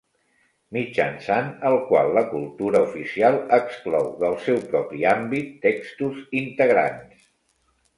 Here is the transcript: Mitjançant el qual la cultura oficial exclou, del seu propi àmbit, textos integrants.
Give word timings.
Mitjançant 0.77 1.51
el 1.71 1.77
qual 1.91 2.09
la 2.19 2.25
cultura 2.33 2.81
oficial 2.87 3.39
exclou, 3.61 4.11
del 4.25 4.37
seu 4.49 4.61
propi 4.75 5.09
àmbit, 5.15 5.57
textos 5.71 6.23
integrants. 6.47 7.27